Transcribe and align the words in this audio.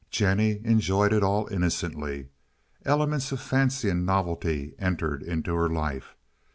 Jennie 0.09 0.59
enjoyed 0.65 1.13
it 1.13 1.21
all 1.21 1.45
innocently. 1.49 2.29
Elements 2.85 3.31
of 3.31 3.39
fancy 3.39 3.87
and 3.87 4.03
novelty 4.03 4.73
entered 4.79 5.21
into 5.21 5.53
her 5.53 5.69
life. 5.69 6.15